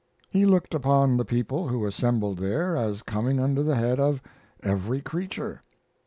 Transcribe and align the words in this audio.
He 0.31 0.47
looked 0.47 0.73
upon 0.73 1.15
the 1.17 1.25
people 1.25 1.67
who 1.67 1.85
assembled 1.85 2.39
there 2.39 2.75
as 2.75 3.03
coming 3.03 3.39
under 3.39 3.61
the 3.61 3.75
head 3.75 3.99
of 3.99 4.19
"every 4.63 4.99
creature." 4.99 5.61